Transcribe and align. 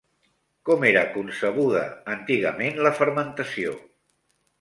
Com 0.69 0.85
era 0.91 1.01
concebuda 1.17 1.83
antigament 2.13 2.81
la 2.87 2.93
fermentació? 3.01 3.77